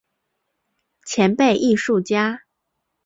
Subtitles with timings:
[1.05, 2.41] 前辈艺术家